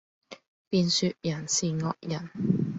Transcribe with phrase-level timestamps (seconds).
[0.67, 2.31] 便說人是惡人。